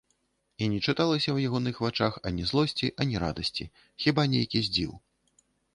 [0.63, 3.71] І не чыталася ў ягоных вачах ані злосці, ані радасці,
[4.07, 4.91] хіба нейкі здзіў.